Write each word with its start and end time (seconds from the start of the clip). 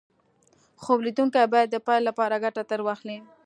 خوب 0.81 0.99
ليدونکي 1.05 1.41
بايد 1.51 1.69
د 1.71 1.77
پيل 1.87 2.01
لپاره 2.09 2.41
ګټه 2.43 2.61
ترې 2.69 2.83
واخلي. 2.85 3.17